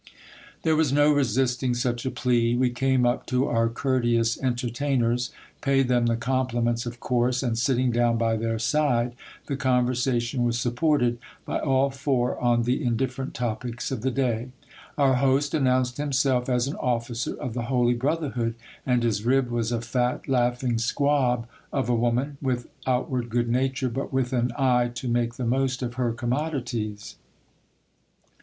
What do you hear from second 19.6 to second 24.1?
a fat laughing squab of a woman, with outward good nature,